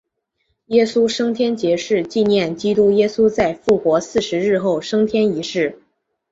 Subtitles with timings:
[0.65, 5.79] 耶稣升天节是纪念基督耶稣在复活四十日后升天一事。